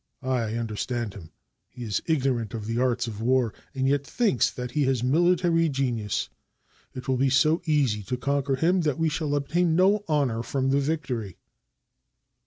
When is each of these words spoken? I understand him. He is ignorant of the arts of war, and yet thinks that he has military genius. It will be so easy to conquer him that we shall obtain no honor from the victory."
I 0.23 0.55
understand 0.55 1.13
him. 1.13 1.29
He 1.69 1.83
is 1.83 2.01
ignorant 2.07 2.55
of 2.55 2.65
the 2.65 2.79
arts 2.79 3.05
of 3.05 3.21
war, 3.21 3.53
and 3.75 3.87
yet 3.87 4.03
thinks 4.03 4.49
that 4.49 4.71
he 4.71 4.85
has 4.85 5.03
military 5.03 5.69
genius. 5.69 6.27
It 6.95 7.07
will 7.07 7.17
be 7.17 7.29
so 7.29 7.61
easy 7.65 8.01
to 8.05 8.17
conquer 8.17 8.55
him 8.55 8.81
that 8.81 8.97
we 8.97 9.09
shall 9.09 9.35
obtain 9.35 9.75
no 9.75 10.03
honor 10.07 10.41
from 10.41 10.71
the 10.71 10.79
victory." 10.79 11.37